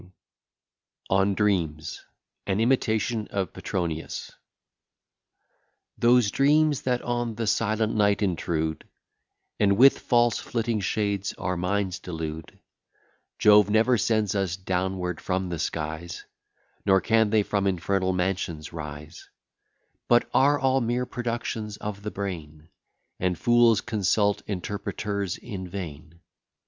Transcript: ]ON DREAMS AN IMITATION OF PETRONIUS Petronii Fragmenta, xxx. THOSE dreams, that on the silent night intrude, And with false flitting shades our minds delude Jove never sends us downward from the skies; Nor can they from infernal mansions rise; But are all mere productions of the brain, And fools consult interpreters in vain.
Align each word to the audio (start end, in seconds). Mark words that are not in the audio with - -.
]ON 1.19 1.35
DREAMS 1.35 2.03
AN 2.47 2.59
IMITATION 2.59 3.27
OF 3.27 3.53
PETRONIUS 3.53 4.31
Petronii 4.31 4.31
Fragmenta, 4.31 4.33
xxx. 4.33 5.99
THOSE 5.99 6.31
dreams, 6.31 6.81
that 6.81 7.03
on 7.03 7.35
the 7.35 7.45
silent 7.45 7.93
night 7.93 8.23
intrude, 8.23 8.87
And 9.59 9.77
with 9.77 9.99
false 9.99 10.39
flitting 10.39 10.79
shades 10.79 11.33
our 11.33 11.55
minds 11.55 11.99
delude 11.99 12.57
Jove 13.37 13.69
never 13.69 13.95
sends 13.99 14.33
us 14.33 14.55
downward 14.57 15.21
from 15.21 15.49
the 15.49 15.59
skies; 15.59 16.25
Nor 16.83 16.99
can 16.99 17.29
they 17.29 17.43
from 17.43 17.67
infernal 17.67 18.11
mansions 18.11 18.73
rise; 18.73 19.29
But 20.07 20.27
are 20.33 20.57
all 20.57 20.81
mere 20.81 21.05
productions 21.05 21.77
of 21.77 22.01
the 22.01 22.09
brain, 22.09 22.69
And 23.19 23.37
fools 23.37 23.81
consult 23.81 24.41
interpreters 24.47 25.37
in 25.37 25.67
vain. 25.67 26.21